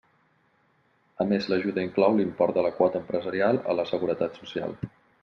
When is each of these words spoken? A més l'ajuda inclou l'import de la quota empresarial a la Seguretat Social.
A 1.25 1.27
més 1.33 1.49
l'ajuda 1.51 1.83
inclou 1.87 2.17
l'import 2.21 2.57
de 2.59 2.63
la 2.69 2.71
quota 2.79 2.99
empresarial 3.03 3.61
a 3.73 3.77
la 3.81 3.87
Seguretat 3.91 4.41
Social. 4.41 4.75